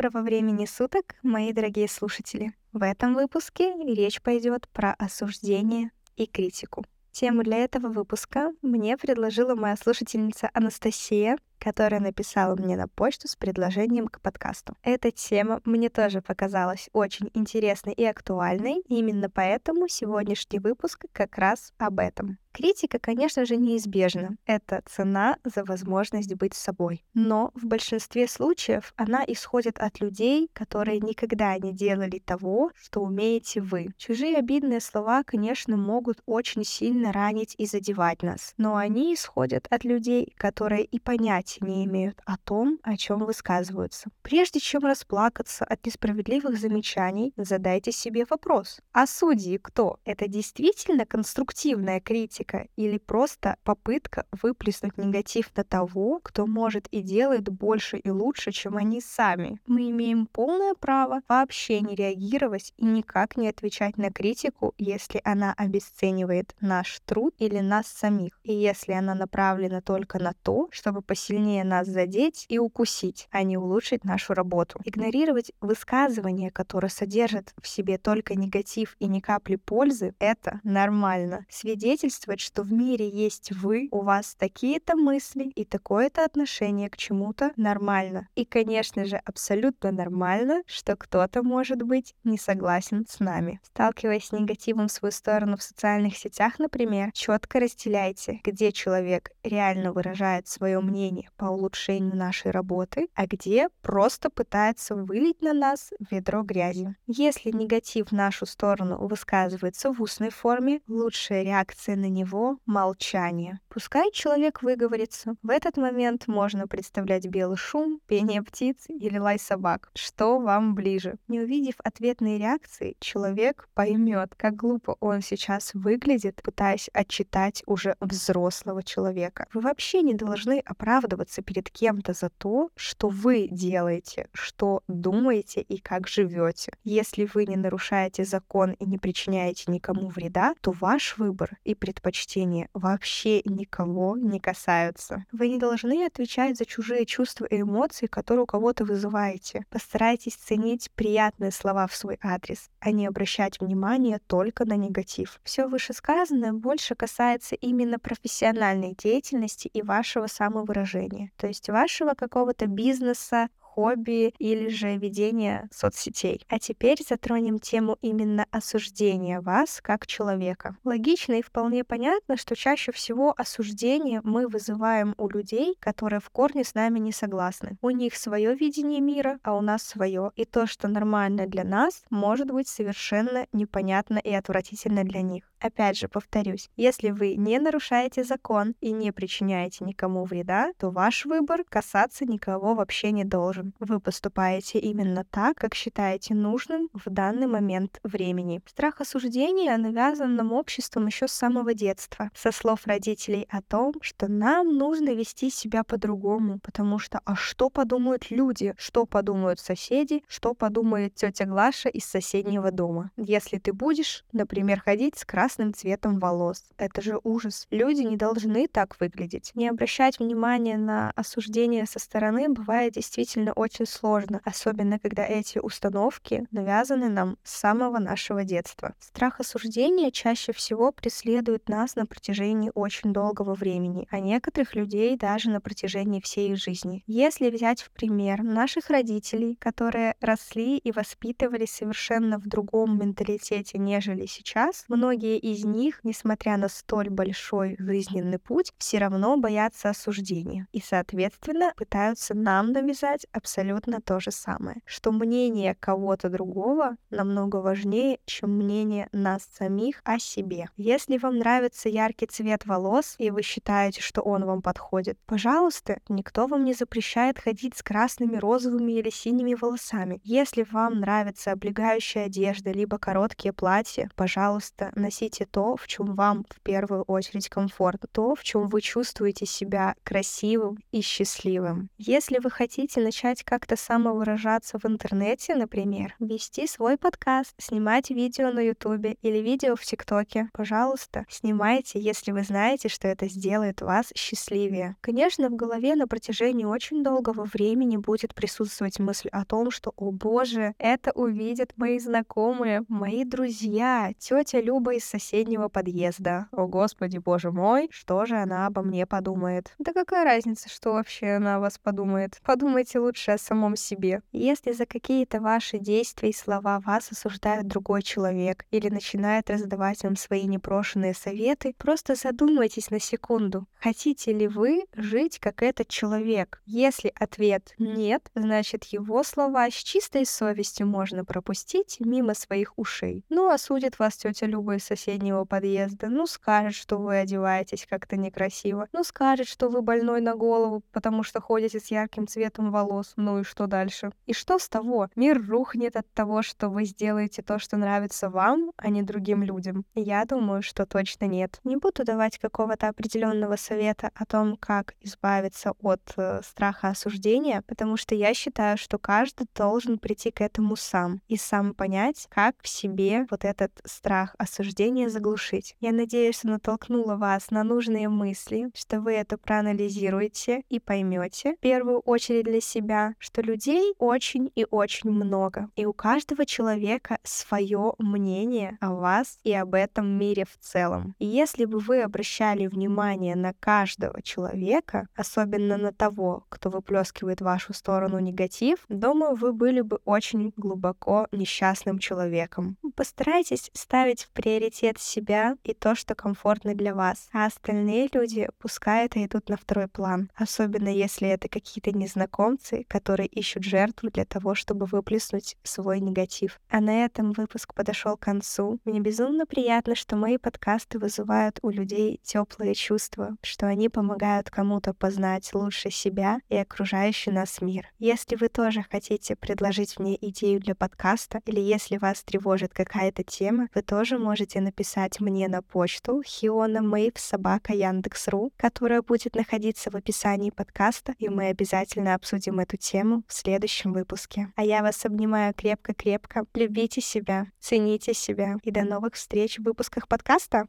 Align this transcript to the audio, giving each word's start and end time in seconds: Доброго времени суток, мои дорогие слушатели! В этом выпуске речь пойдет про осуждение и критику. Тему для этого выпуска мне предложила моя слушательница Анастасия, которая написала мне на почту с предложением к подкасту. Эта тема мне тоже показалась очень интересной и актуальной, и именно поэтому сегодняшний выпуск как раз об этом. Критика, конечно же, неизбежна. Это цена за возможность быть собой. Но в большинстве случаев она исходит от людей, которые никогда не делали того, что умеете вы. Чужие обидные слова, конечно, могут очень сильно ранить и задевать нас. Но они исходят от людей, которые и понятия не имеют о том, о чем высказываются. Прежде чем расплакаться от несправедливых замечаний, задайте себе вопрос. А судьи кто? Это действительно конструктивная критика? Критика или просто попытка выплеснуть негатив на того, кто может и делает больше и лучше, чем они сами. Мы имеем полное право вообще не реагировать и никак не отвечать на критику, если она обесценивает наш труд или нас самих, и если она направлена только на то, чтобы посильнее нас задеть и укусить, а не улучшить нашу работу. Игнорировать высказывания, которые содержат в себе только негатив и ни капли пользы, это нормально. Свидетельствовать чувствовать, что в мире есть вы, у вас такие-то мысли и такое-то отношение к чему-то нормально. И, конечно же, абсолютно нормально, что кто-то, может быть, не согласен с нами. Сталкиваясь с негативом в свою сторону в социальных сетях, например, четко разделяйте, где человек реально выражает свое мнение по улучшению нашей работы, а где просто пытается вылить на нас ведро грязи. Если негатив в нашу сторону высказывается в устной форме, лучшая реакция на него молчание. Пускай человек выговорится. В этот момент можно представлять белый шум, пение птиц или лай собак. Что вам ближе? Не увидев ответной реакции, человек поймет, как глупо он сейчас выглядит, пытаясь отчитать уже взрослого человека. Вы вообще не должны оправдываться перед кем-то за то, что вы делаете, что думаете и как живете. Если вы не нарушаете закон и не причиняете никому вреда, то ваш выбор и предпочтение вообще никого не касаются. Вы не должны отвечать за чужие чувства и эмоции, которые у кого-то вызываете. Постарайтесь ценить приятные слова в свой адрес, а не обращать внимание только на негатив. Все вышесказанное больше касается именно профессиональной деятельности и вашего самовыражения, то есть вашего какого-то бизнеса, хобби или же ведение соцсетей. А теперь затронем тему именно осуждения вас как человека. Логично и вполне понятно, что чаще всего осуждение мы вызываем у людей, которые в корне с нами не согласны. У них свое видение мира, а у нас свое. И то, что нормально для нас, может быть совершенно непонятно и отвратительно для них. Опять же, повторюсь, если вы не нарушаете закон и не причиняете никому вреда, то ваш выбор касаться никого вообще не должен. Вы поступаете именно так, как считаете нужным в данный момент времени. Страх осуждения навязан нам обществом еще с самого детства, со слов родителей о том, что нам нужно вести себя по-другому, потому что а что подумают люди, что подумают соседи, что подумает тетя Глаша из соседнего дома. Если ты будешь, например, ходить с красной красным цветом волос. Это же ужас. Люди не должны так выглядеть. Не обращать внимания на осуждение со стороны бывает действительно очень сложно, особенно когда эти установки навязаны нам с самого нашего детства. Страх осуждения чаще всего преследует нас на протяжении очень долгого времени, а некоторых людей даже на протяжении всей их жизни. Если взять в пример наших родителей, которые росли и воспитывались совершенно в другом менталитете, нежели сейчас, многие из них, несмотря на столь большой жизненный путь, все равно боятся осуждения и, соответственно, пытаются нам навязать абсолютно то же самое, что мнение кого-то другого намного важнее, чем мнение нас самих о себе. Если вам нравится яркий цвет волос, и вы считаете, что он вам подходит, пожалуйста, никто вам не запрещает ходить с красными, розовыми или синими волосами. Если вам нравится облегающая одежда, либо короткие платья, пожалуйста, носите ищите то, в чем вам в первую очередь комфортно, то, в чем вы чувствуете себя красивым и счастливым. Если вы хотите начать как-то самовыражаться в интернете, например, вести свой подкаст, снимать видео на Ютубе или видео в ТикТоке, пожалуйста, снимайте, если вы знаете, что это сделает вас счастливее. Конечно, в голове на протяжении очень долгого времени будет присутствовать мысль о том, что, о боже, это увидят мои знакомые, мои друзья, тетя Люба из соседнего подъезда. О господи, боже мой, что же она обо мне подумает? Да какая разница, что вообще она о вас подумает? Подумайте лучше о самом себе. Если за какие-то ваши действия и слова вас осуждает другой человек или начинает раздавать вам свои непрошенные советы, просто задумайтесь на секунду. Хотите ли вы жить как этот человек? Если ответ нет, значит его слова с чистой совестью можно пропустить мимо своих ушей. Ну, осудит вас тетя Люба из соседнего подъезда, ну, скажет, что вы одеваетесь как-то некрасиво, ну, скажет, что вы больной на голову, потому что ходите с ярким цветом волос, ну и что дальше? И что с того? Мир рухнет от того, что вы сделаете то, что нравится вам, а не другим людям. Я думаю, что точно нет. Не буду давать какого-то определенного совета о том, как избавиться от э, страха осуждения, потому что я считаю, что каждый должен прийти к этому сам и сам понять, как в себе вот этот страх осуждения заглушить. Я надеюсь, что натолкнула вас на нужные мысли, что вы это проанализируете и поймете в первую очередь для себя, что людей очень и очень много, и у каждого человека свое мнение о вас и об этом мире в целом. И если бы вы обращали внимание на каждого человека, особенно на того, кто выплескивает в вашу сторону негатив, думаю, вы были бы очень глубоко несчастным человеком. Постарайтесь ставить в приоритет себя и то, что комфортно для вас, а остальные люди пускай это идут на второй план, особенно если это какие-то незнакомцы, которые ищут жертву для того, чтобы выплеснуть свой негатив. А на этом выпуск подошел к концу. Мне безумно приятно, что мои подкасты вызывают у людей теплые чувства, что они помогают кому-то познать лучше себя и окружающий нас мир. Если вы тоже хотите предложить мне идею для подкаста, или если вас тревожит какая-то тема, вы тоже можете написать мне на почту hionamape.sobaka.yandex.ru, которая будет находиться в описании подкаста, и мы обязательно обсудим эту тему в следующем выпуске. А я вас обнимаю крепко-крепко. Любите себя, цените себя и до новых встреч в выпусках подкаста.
Доброго 0.00 0.22
времени 0.22 0.64
суток, 0.64 1.16
мои 1.24 1.52
дорогие 1.52 1.88
слушатели! 1.88 2.52
В 2.72 2.84
этом 2.84 3.14
выпуске 3.14 3.74
речь 3.84 4.22
пойдет 4.22 4.68
про 4.68 4.94
осуждение 4.96 5.90
и 6.14 6.26
критику. 6.26 6.84
Тему 7.10 7.42
для 7.42 7.56
этого 7.56 7.88
выпуска 7.88 8.52
мне 8.62 8.96
предложила 8.96 9.56
моя 9.56 9.74
слушательница 9.74 10.50
Анастасия, 10.54 11.36
которая 11.58 11.98
написала 11.98 12.54
мне 12.54 12.76
на 12.76 12.86
почту 12.86 13.26
с 13.26 13.34
предложением 13.34 14.06
к 14.06 14.20
подкасту. 14.20 14.76
Эта 14.84 15.10
тема 15.10 15.60
мне 15.64 15.88
тоже 15.88 16.22
показалась 16.22 16.88
очень 16.92 17.32
интересной 17.34 17.92
и 17.92 18.04
актуальной, 18.04 18.78
и 18.86 19.00
именно 19.00 19.28
поэтому 19.28 19.88
сегодняшний 19.88 20.60
выпуск 20.60 21.06
как 21.12 21.36
раз 21.38 21.72
об 21.76 21.98
этом. 21.98 22.38
Критика, 22.58 22.98
конечно 22.98 23.46
же, 23.46 23.56
неизбежна. 23.56 24.36
Это 24.44 24.82
цена 24.84 25.36
за 25.44 25.62
возможность 25.62 26.34
быть 26.34 26.54
собой. 26.54 27.04
Но 27.14 27.52
в 27.54 27.66
большинстве 27.66 28.26
случаев 28.26 28.94
она 28.96 29.22
исходит 29.24 29.78
от 29.78 30.00
людей, 30.00 30.50
которые 30.54 30.98
никогда 30.98 31.56
не 31.56 31.72
делали 31.72 32.18
того, 32.18 32.72
что 32.74 33.02
умеете 33.02 33.60
вы. 33.60 33.90
Чужие 33.96 34.38
обидные 34.38 34.80
слова, 34.80 35.22
конечно, 35.22 35.76
могут 35.76 36.20
очень 36.26 36.64
сильно 36.64 37.12
ранить 37.12 37.54
и 37.58 37.64
задевать 37.64 38.24
нас. 38.24 38.54
Но 38.56 38.74
они 38.74 39.14
исходят 39.14 39.68
от 39.70 39.84
людей, 39.84 40.34
которые 40.36 40.84
и 40.84 40.98
понятия 40.98 41.64
не 41.64 41.84
имеют 41.84 42.20
о 42.24 42.38
том, 42.38 42.80
о 42.82 42.96
чем 42.96 43.20
высказываются. 43.20 44.10
Прежде 44.22 44.58
чем 44.58 44.82
расплакаться 44.82 45.64
от 45.64 45.86
несправедливых 45.86 46.58
замечаний, 46.58 47.32
задайте 47.36 47.92
себе 47.92 48.26
вопрос. 48.28 48.80
А 48.92 49.06
судьи 49.06 49.58
кто? 49.58 50.00
Это 50.04 50.26
действительно 50.26 51.06
конструктивная 51.06 52.00
критика? 52.00 52.47
Критика 52.48 52.68
или 52.76 52.98
просто 52.98 53.56
попытка 53.64 54.26
выплеснуть 54.42 54.98
негатив 54.98 55.50
на 55.56 55.64
того, 55.64 56.20
кто 56.22 56.46
может 56.46 56.88
и 56.88 57.02
делает 57.02 57.48
больше 57.48 57.98
и 57.98 58.10
лучше, 58.10 58.52
чем 58.52 58.76
они 58.76 59.00
сами. 59.00 59.60
Мы 59.66 59.90
имеем 59.90 60.26
полное 60.26 60.74
право 60.74 61.20
вообще 61.28 61.80
не 61.80 61.94
реагировать 61.94 62.72
и 62.76 62.84
никак 62.84 63.36
не 63.36 63.48
отвечать 63.48 63.98
на 63.98 64.10
критику, 64.10 64.74
если 64.78 65.20
она 65.24 65.54
обесценивает 65.56 66.54
наш 66.60 67.00
труд 67.04 67.34
или 67.38 67.58
нас 67.60 67.86
самих, 67.86 68.38
и 68.42 68.52
если 68.52 68.92
она 68.92 69.14
направлена 69.14 69.80
только 69.80 70.18
на 70.18 70.32
то, 70.42 70.68
чтобы 70.70 71.02
посильнее 71.02 71.64
нас 71.64 71.86
задеть 71.86 72.46
и 72.48 72.58
укусить, 72.58 73.28
а 73.30 73.42
не 73.42 73.56
улучшить 73.56 74.04
нашу 74.04 74.34
работу. 74.34 74.80
Игнорировать 74.84 75.52
высказывания, 75.60 76.50
которые 76.50 76.90
содержат 76.90 77.52
в 77.60 77.66
себе 77.66 77.98
только 77.98 78.34
негатив 78.34 78.96
и 78.98 79.06
ни 79.06 79.20
капли 79.20 79.56
пользы, 79.56 80.14
это 80.18 80.60
нормально. 80.62 81.46
Свидетельствовать 81.50 82.27
чувствовать, 82.28 82.40
что 82.40 82.62
в 82.62 82.72
мире 82.72 83.08
есть 83.08 83.52
вы, 83.52 83.88
у 83.90 84.02
вас 84.02 84.34
такие-то 84.34 84.96
мысли 84.96 85.44
и 85.44 85.64
такое-то 85.64 86.24
отношение 86.24 86.90
к 86.90 86.96
чему-то 86.96 87.52
нормально. 87.56 88.28
И, 88.34 88.44
конечно 88.44 89.04
же, 89.04 89.20
абсолютно 89.24 89.92
нормально, 89.92 90.62
что 90.66 90.96
кто-то, 90.96 91.42
может 91.42 91.82
быть, 91.82 92.14
не 92.24 92.38
согласен 92.38 93.06
с 93.08 93.20
нами. 93.20 93.60
Сталкиваясь 93.62 94.26
с 94.26 94.32
негативом 94.32 94.88
в 94.88 94.92
свою 94.92 95.12
сторону 95.12 95.56
в 95.56 95.62
социальных 95.62 96.16
сетях, 96.16 96.58
например, 96.58 97.10
четко 97.12 97.60
разделяйте, 97.60 98.40
где 98.44 98.72
человек 98.72 99.30
реально 99.42 99.92
выражает 99.92 100.48
свое 100.48 100.80
мнение 100.80 101.28
по 101.36 101.46
улучшению 101.46 102.16
нашей 102.16 102.50
работы, 102.50 103.08
а 103.14 103.26
где 103.26 103.68
просто 103.82 104.30
пытается 104.30 104.94
вылить 104.94 105.42
на 105.42 105.52
нас 105.52 105.92
ведро 106.10 106.42
грязи. 106.42 106.94
Если 107.06 107.50
негатив 107.50 108.08
в 108.08 108.12
нашу 108.12 108.46
сторону 108.46 108.98
высказывается 109.06 109.92
в 109.92 110.02
устной 110.02 110.30
форме, 110.30 110.80
лучшая 110.88 111.42
реакция 111.42 111.96
на 111.96 112.08
него 112.18 112.58
молчание. 112.66 113.60
Пускай 113.78 114.10
человек 114.10 114.64
выговорится. 114.64 115.36
В 115.40 115.50
этот 115.50 115.76
момент 115.76 116.26
можно 116.26 116.66
представлять 116.66 117.28
белый 117.28 117.56
шум, 117.56 118.00
пение 118.08 118.42
птиц 118.42 118.86
или 118.88 119.18
лай 119.18 119.38
собак. 119.38 119.92
Что 119.94 120.40
вам 120.40 120.74
ближе? 120.74 121.14
Не 121.28 121.42
увидев 121.42 121.76
ответной 121.84 122.38
реакции, 122.38 122.96
человек 122.98 123.68
поймет, 123.74 124.34
как 124.36 124.56
глупо 124.56 124.96
он 124.98 125.22
сейчас 125.22 125.74
выглядит, 125.74 126.42
пытаясь 126.42 126.90
отчитать 126.92 127.62
уже 127.66 127.94
взрослого 128.00 128.82
человека. 128.82 129.46
Вы 129.54 129.60
вообще 129.60 130.02
не 130.02 130.14
должны 130.14 130.58
оправдываться 130.58 131.42
перед 131.42 131.70
кем-то 131.70 132.14
за 132.14 132.30
то, 132.30 132.70
что 132.74 133.08
вы 133.08 133.46
делаете, 133.48 134.26
что 134.32 134.82
думаете 134.88 135.60
и 135.60 135.78
как 135.78 136.08
живете. 136.08 136.72
Если 136.82 137.30
вы 137.32 137.46
не 137.46 137.54
нарушаете 137.54 138.24
закон 138.24 138.72
и 138.72 138.86
не 138.86 138.98
причиняете 138.98 139.70
никому 139.70 140.08
вреда, 140.08 140.56
то 140.62 140.72
ваш 140.72 141.16
выбор 141.16 141.56
и 141.62 141.76
предпочтение 141.76 142.68
вообще 142.74 143.40
никого 143.68 144.16
не 144.16 144.40
касаются. 144.40 145.24
Вы 145.30 145.48
не 145.48 145.58
должны 145.58 146.04
отвечать 146.04 146.56
за 146.56 146.64
чужие 146.64 147.04
чувства 147.04 147.44
и 147.44 147.60
эмоции, 147.60 148.06
которые 148.06 148.44
у 148.44 148.46
кого-то 148.46 148.84
вызываете. 148.84 149.66
Постарайтесь 149.70 150.34
ценить 150.34 150.90
приятные 150.94 151.50
слова 151.50 151.86
в 151.86 151.94
свой 151.94 152.18
адрес, 152.22 152.70
а 152.80 152.90
не 152.90 153.06
обращать 153.06 153.60
внимание 153.60 154.20
только 154.26 154.64
на 154.64 154.76
негатив. 154.76 155.38
Все 155.44 155.66
вышесказанное 155.66 156.52
больше 156.52 156.94
касается 156.94 157.54
именно 157.56 157.98
профессиональной 157.98 158.94
деятельности 158.94 159.68
и 159.68 159.82
вашего 159.82 160.26
самовыражения, 160.26 161.30
то 161.36 161.46
есть 161.46 161.68
вашего 161.68 162.14
какого-то 162.14 162.66
бизнеса, 162.66 163.48
хобби 163.78 164.34
или 164.40 164.68
же 164.68 164.96
ведение 164.96 165.68
соцсетей. 165.72 166.44
А 166.48 166.58
теперь 166.58 166.98
затронем 167.08 167.60
тему 167.60 167.96
именно 168.02 168.44
осуждения 168.50 169.40
вас 169.40 169.78
как 169.80 170.04
человека. 170.04 170.76
Логично 170.82 171.34
и 171.34 171.42
вполне 171.42 171.84
понятно, 171.84 172.36
что 172.36 172.56
чаще 172.56 172.90
всего 172.90 173.32
осуждение 173.36 174.20
мы 174.24 174.48
вызываем 174.48 175.14
у 175.16 175.28
людей, 175.28 175.76
которые 175.78 176.18
в 176.18 176.28
корне 176.30 176.64
с 176.64 176.74
нами 176.74 176.98
не 176.98 177.12
согласны. 177.12 177.78
У 177.80 177.90
них 177.90 178.16
свое 178.16 178.56
видение 178.56 179.00
мира, 179.00 179.38
а 179.44 179.54
у 179.54 179.60
нас 179.60 179.84
свое. 179.84 180.32
И 180.34 180.44
то, 180.44 180.66
что 180.66 180.88
нормально 180.88 181.46
для 181.46 181.62
нас, 181.62 182.02
может 182.10 182.50
быть 182.50 182.66
совершенно 182.66 183.46
непонятно 183.52 184.18
и 184.18 184.32
отвратительно 184.34 185.04
для 185.04 185.22
них. 185.22 185.44
Опять 185.60 185.98
же, 185.98 186.08
повторюсь, 186.08 186.70
если 186.76 187.10
вы 187.10 187.34
не 187.34 187.58
нарушаете 187.58 188.22
закон 188.22 188.74
и 188.80 188.92
не 188.92 189.12
причиняете 189.12 189.84
никому 189.84 190.24
вреда, 190.24 190.72
то 190.78 190.90
ваш 190.90 191.26
выбор 191.26 191.64
касаться 191.68 192.24
никого 192.24 192.74
вообще 192.74 193.10
не 193.10 193.24
должен. 193.24 193.74
Вы 193.80 193.98
поступаете 194.00 194.78
именно 194.78 195.24
так, 195.24 195.56
как 195.56 195.74
считаете 195.74 196.34
нужным 196.34 196.88
в 196.92 197.10
данный 197.10 197.48
момент 197.48 197.98
времени. 198.04 198.60
Страх 198.66 199.00
осуждения 199.00 199.76
навязан 199.76 200.36
нам 200.36 200.52
обществом 200.52 201.06
еще 201.06 201.26
с 201.26 201.32
самого 201.32 201.74
детства, 201.74 202.30
со 202.34 202.52
слов 202.52 202.86
родителей 202.86 203.46
о 203.50 203.60
том, 203.60 203.94
что 204.00 204.28
нам 204.28 204.76
нужно 204.76 205.10
вести 205.14 205.50
себя 205.50 205.82
по-другому, 205.82 206.60
потому 206.60 206.98
что 206.98 207.20
а 207.24 207.34
что 207.34 207.68
подумают 207.68 208.30
люди, 208.30 208.74
что 208.78 209.06
подумают 209.06 209.58
соседи, 209.58 210.22
что 210.28 210.54
подумает 210.54 211.14
тетя 211.14 211.46
Глаша 211.46 211.88
из 211.88 212.04
соседнего 212.04 212.70
дома. 212.70 213.10
Если 213.16 213.58
ты 213.58 213.72
будешь, 213.72 214.24
например, 214.32 214.80
ходить 214.80 215.18
с 215.18 215.24
красной 215.24 215.47
красным 215.48 215.72
цветом 215.72 216.18
волос. 216.18 216.62
Это 216.76 217.00
же 217.00 217.18
ужас. 217.24 217.66
Люди 217.70 218.02
не 218.02 218.18
должны 218.18 218.68
так 218.68 219.00
выглядеть. 219.00 219.50
Не 219.54 219.68
обращать 219.68 220.18
внимания 220.18 220.76
на 220.76 221.10
осуждение 221.16 221.86
со 221.86 221.98
стороны 221.98 222.50
бывает 222.50 222.92
действительно 222.92 223.54
очень 223.54 223.86
сложно, 223.86 224.42
особенно 224.44 224.98
когда 224.98 225.24
эти 225.24 225.58
установки 225.58 226.46
навязаны 226.50 227.08
нам 227.08 227.38
с 227.44 227.56
самого 227.56 227.98
нашего 227.98 228.44
детства. 228.44 228.94
Страх 229.00 229.40
осуждения 229.40 230.10
чаще 230.10 230.52
всего 230.52 230.92
преследует 230.92 231.70
нас 231.70 231.96
на 231.96 232.04
протяжении 232.04 232.70
очень 232.74 233.14
долгого 233.14 233.54
времени, 233.54 234.06
а 234.10 234.20
некоторых 234.20 234.74
людей 234.74 235.16
даже 235.16 235.48
на 235.48 235.62
протяжении 235.62 236.20
всей 236.20 236.52
их 236.52 236.58
жизни. 236.58 237.04
Если 237.06 237.48
взять 237.48 237.80
в 237.80 237.90
пример 237.90 238.42
наших 238.42 238.90
родителей, 238.90 239.56
которые 239.58 240.14
росли 240.20 240.76
и 240.76 240.92
воспитывались 240.92 241.70
совершенно 241.70 242.38
в 242.38 242.46
другом 242.46 242.98
менталитете, 242.98 243.78
нежели 243.78 244.26
сейчас, 244.26 244.84
многие 244.88 245.37
из 245.38 245.64
них, 245.64 246.00
несмотря 246.04 246.56
на 246.56 246.68
столь 246.68 247.10
большой 247.10 247.76
жизненный 247.78 248.38
путь, 248.38 248.72
все 248.78 248.98
равно 248.98 249.36
боятся 249.36 249.90
осуждения 249.90 250.66
и, 250.72 250.80
соответственно, 250.80 251.72
пытаются 251.76 252.34
нам 252.34 252.72
навязать 252.72 253.26
абсолютно 253.32 254.00
то 254.00 254.20
же 254.20 254.30
самое, 254.30 254.82
что 254.84 255.12
мнение 255.12 255.76
кого-то 255.78 256.28
другого 256.28 256.96
намного 257.10 257.56
важнее, 257.56 258.18
чем 258.24 258.56
мнение 258.56 259.08
нас 259.12 259.48
самих 259.52 260.00
о 260.04 260.18
себе. 260.18 260.68
Если 260.76 261.18
вам 261.18 261.38
нравится 261.38 261.88
яркий 261.88 262.26
цвет 262.26 262.66
волос, 262.66 263.14
и 263.18 263.30
вы 263.30 263.42
считаете, 263.42 264.00
что 264.00 264.22
он 264.22 264.44
вам 264.44 264.62
подходит, 264.62 265.18
пожалуйста, 265.26 266.00
никто 266.08 266.46
вам 266.46 266.64
не 266.64 266.74
запрещает 266.74 267.38
ходить 267.38 267.76
с 267.76 267.82
красными, 267.82 268.36
розовыми 268.36 268.92
или 268.92 269.10
синими 269.10 269.54
волосами. 269.54 270.20
Если 270.24 270.66
вам 270.70 271.00
нравится 271.00 271.52
облегающая 271.52 272.26
одежда, 272.26 272.70
либо 272.70 272.98
короткие 272.98 273.52
платья, 273.52 274.10
пожалуйста, 274.16 274.92
носите 274.94 275.27
ищите 275.28 275.46
то, 275.46 275.76
в 275.76 275.86
чем 275.86 276.14
вам 276.14 276.44
в 276.48 276.60
первую 276.60 277.02
очередь 277.02 277.48
комфортно, 277.48 278.08
то, 278.10 278.34
в 278.34 278.42
чем 278.42 278.68
вы 278.68 278.80
чувствуете 278.80 279.46
себя 279.46 279.94
красивым 280.04 280.78
и 280.90 281.00
счастливым. 281.00 281.90
Если 281.98 282.38
вы 282.38 282.50
хотите 282.50 283.00
начать 283.00 283.42
как-то 283.44 283.76
самовыражаться 283.76 284.78
в 284.78 284.86
интернете, 284.86 285.54
например, 285.54 286.14
вести 286.18 286.66
свой 286.66 286.96
подкаст, 286.96 287.54
снимать 287.58 288.10
видео 288.10 288.50
на 288.50 288.60
Ютубе 288.60 289.16
или 289.22 289.38
видео 289.38 289.76
в 289.76 289.84
ТикТоке, 289.84 290.48
пожалуйста, 290.52 291.26
снимайте, 291.28 292.00
если 292.00 292.32
вы 292.32 292.42
знаете, 292.42 292.88
что 292.88 293.08
это 293.08 293.28
сделает 293.28 293.82
вас 293.82 294.12
счастливее. 294.14 294.96
Конечно, 295.00 295.48
в 295.48 295.56
голове 295.56 295.94
на 295.94 296.06
протяжении 296.06 296.64
очень 296.64 297.02
долгого 297.02 297.44
времени 297.44 297.96
будет 297.96 298.34
присутствовать 298.34 298.98
мысль 298.98 299.28
о 299.28 299.44
том, 299.44 299.70
что, 299.70 299.92
о 299.96 300.10
боже, 300.10 300.74
это 300.78 301.12
увидят 301.12 301.72
мои 301.76 301.98
знакомые, 301.98 302.84
мои 302.88 303.24
друзья, 303.24 304.12
тетя 304.18 304.60
Люба 304.60 304.94
из 304.94 305.04
соседнего 305.18 305.68
подъезда. 305.68 306.46
О 306.52 306.66
господи, 306.66 307.18
боже 307.18 307.50
мой, 307.50 307.88
что 307.90 308.24
же 308.24 308.36
она 308.36 308.66
обо 308.66 308.82
мне 308.82 309.04
подумает? 309.04 309.74
Да 309.78 309.92
какая 309.92 310.24
разница, 310.24 310.68
что 310.68 310.92
вообще 310.92 311.36
она 311.36 311.56
о 311.56 311.60
вас 311.60 311.78
подумает? 311.78 312.40
Подумайте 312.44 313.00
лучше 313.00 313.32
о 313.32 313.38
самом 313.38 313.74
себе. 313.74 314.22
Если 314.30 314.72
за 314.72 314.86
какие-то 314.86 315.40
ваши 315.40 315.78
действия 315.78 316.30
и 316.30 316.34
слова 316.34 316.80
вас 316.80 317.10
осуждает 317.10 317.66
другой 317.66 318.02
человек 318.02 318.64
или 318.70 318.88
начинает 318.88 319.50
раздавать 319.50 320.04
вам 320.04 320.16
свои 320.16 320.44
непрошенные 320.44 321.14
советы, 321.14 321.74
просто 321.76 322.14
задумайтесь 322.14 322.90
на 322.90 323.00
секунду. 323.00 323.66
Хотите 323.80 324.32
ли 324.32 324.46
вы 324.46 324.84
жить 324.94 325.40
как 325.40 325.62
этот 325.62 325.88
человек? 325.88 326.62
Если 326.64 327.12
ответ 327.16 327.74
нет, 327.78 328.30
значит 328.36 328.84
его 328.84 329.24
слова 329.24 329.68
с 329.68 329.74
чистой 329.74 330.24
совестью 330.26 330.86
можно 330.86 331.24
пропустить 331.24 331.96
мимо 331.98 332.34
своих 332.34 332.72
ушей. 332.76 333.24
Ну, 333.28 333.50
осудит 333.50 333.98
вас 333.98 334.16
тетя 334.16 334.46
Люба 334.46 334.76
из 334.76 334.84
соседнего 335.08 335.44
подъезда, 335.44 336.08
ну, 336.08 336.26
скажет, 336.26 336.74
что 336.74 336.98
вы 336.98 337.18
одеваетесь 337.18 337.86
как-то 337.88 338.16
некрасиво, 338.16 338.88
ну, 338.92 339.02
скажет, 339.04 339.48
что 339.48 339.68
вы 339.70 339.80
больной 339.80 340.20
на 340.20 340.34
голову, 340.34 340.82
потому 340.92 341.22
что 341.22 341.40
ходите 341.40 341.80
с 341.80 341.90
ярким 341.90 342.26
цветом 342.26 342.70
волос, 342.70 343.14
ну 343.16 343.40
и 343.40 343.42
что 343.42 343.66
дальше? 343.66 344.10
И 344.26 344.34
что 344.34 344.58
с 344.58 344.68
того? 344.68 345.08
Мир 345.16 345.42
рухнет 345.48 345.96
от 345.96 346.06
того, 346.12 346.42
что 346.42 346.68
вы 346.68 346.84
сделаете 346.84 347.42
то, 347.42 347.58
что 347.58 347.78
нравится 347.78 348.28
вам, 348.28 348.72
а 348.76 348.90
не 348.90 349.02
другим 349.02 349.42
людям. 349.42 349.86
Я 349.94 350.24
думаю, 350.26 350.62
что 350.62 350.84
точно 350.84 351.24
нет. 351.24 351.58
Не 351.64 351.76
буду 351.76 352.04
давать 352.04 352.38
какого-то 352.38 352.88
определенного 352.88 353.56
совета 353.56 354.10
о 354.14 354.26
том, 354.26 354.56
как 354.58 354.94
избавиться 355.00 355.72
от 355.80 356.02
э, 356.16 356.42
страха 356.44 356.88
осуждения, 356.88 357.62
потому 357.66 357.96
что 357.96 358.14
я 358.14 358.34
считаю, 358.34 358.76
что 358.76 358.98
каждый 358.98 359.46
должен 359.54 359.98
прийти 359.98 360.30
к 360.30 360.42
этому 360.42 360.76
сам 360.76 361.22
и 361.28 361.38
сам 361.38 361.72
понять, 361.72 362.26
как 362.28 362.56
в 362.60 362.68
себе 362.68 363.26
вот 363.30 363.44
этот 363.44 363.72
страх 363.86 364.34
осуждения 364.38 364.97
заглушить. 365.06 365.76
Я 365.80 365.92
надеюсь, 365.92 366.38
что 366.38 366.48
натолкнула 366.48 367.16
вас 367.16 367.50
на 367.50 367.62
нужные 367.62 368.08
мысли, 368.08 368.70
что 368.74 369.00
вы 369.00 369.12
это 369.12 369.38
проанализируете 369.38 370.62
и 370.68 370.80
поймете 370.80 371.54
в 371.54 371.60
первую 371.60 372.00
очередь 372.00 372.46
для 372.46 372.60
себя, 372.60 373.14
что 373.18 373.42
людей 373.42 373.94
очень 373.98 374.50
и 374.54 374.66
очень 374.70 375.10
много, 375.10 375.68
и 375.76 375.84
у 375.84 375.92
каждого 375.92 376.44
человека 376.46 377.18
свое 377.22 377.92
мнение 377.98 378.78
о 378.80 378.94
вас 378.94 379.38
и 379.44 379.52
об 379.52 379.74
этом 379.74 380.08
мире 380.18 380.44
в 380.44 380.56
целом. 380.58 381.14
И 381.18 381.26
если 381.26 381.64
бы 381.64 381.78
вы 381.78 382.02
обращали 382.02 382.66
внимание 382.66 383.36
на 383.36 383.52
каждого 383.54 384.22
человека, 384.22 385.06
особенно 385.14 385.76
на 385.76 385.92
того, 385.92 386.44
кто 386.48 386.70
выплескивает 386.70 387.40
в 387.40 387.44
вашу 387.44 387.72
сторону 387.74 388.18
негатив, 388.18 388.84
думаю, 388.88 389.34
вы 389.36 389.52
были 389.52 389.82
бы 389.82 390.00
очень 390.04 390.52
глубоко 390.56 391.28
несчастным 391.32 391.98
человеком. 391.98 392.76
Постарайтесь 392.96 393.70
ставить 393.74 394.24
в 394.24 394.30
приоритет 394.30 394.87
себя 394.96 395.56
и 395.64 395.74
то, 395.74 395.94
что 395.94 396.14
комфортно 396.14 396.74
для 396.74 396.94
вас, 396.94 397.28
а 397.32 397.44
остальные 397.44 398.08
люди 398.12 398.48
пускай 398.58 399.04
это 399.04 399.22
идут 399.24 399.50
на 399.50 399.58
второй 399.58 399.88
план, 399.88 400.30
особенно 400.34 400.88
если 400.88 401.28
это 401.28 401.48
какие-то 401.48 401.92
незнакомцы, 401.92 402.86
которые 402.88 403.26
ищут 403.26 403.64
жертву 403.64 404.08
для 404.10 404.24
того, 404.24 404.54
чтобы 404.54 404.86
выплеснуть 404.86 405.56
свой 405.62 406.00
негатив. 406.00 406.60
А 406.70 406.80
на 406.80 407.04
этом 407.04 407.32
выпуск 407.32 407.74
подошел 407.74 408.16
к 408.16 408.20
концу. 408.20 408.78
Мне 408.84 409.00
безумно 409.00 409.44
приятно, 409.44 409.94
что 409.94 410.16
мои 410.16 410.38
подкасты 410.38 410.98
вызывают 410.98 411.58
у 411.62 411.70
людей 411.70 412.20
теплые 412.22 412.74
чувства, 412.74 413.36
что 413.42 413.66
они 413.66 413.88
помогают 413.88 414.50
кому-то 414.50 414.94
познать 414.94 415.52
лучше 415.52 415.90
себя 415.90 416.38
и 416.48 416.56
окружающий 416.56 417.30
нас 417.30 417.60
мир. 417.60 417.88
Если 417.98 418.36
вы 418.36 418.48
тоже 418.48 418.84
хотите 418.88 419.36
предложить 419.36 419.98
мне 419.98 420.16
идею 420.28 420.60
для 420.60 420.74
подкаста, 420.74 421.40
или 421.46 421.60
если 421.60 421.96
вас 421.96 422.22
тревожит 422.22 422.72
какая-то 422.72 423.24
тема, 423.24 423.68
вы 423.74 423.82
тоже 423.82 424.18
можете 424.18 424.60
написать 424.68 425.20
мне 425.20 425.48
на 425.48 425.62
почту 425.62 426.20
hionamape.sobaka.yandex.ru, 426.20 428.52
которая 428.56 429.00
будет 429.00 429.34
находиться 429.34 429.90
в 429.90 429.96
описании 429.96 430.50
подкаста, 430.50 431.14
и 431.18 431.30
мы 431.30 431.46
обязательно 431.46 432.14
обсудим 432.14 432.60
эту 432.60 432.76
тему 432.76 433.22
в 433.26 433.32
следующем 433.32 433.94
выпуске. 433.94 434.52
А 434.56 434.62
я 434.62 434.82
вас 434.82 435.06
обнимаю 435.06 435.54
крепко-крепко. 435.54 436.44
Любите 436.54 437.00
себя, 437.00 437.46
цените 437.58 438.12
себя 438.12 438.58
и 438.62 438.70
до 438.70 438.82
новых 438.82 439.14
встреч 439.14 439.58
в 439.58 439.62
выпусках 439.62 440.06
подкаста. 440.06 440.66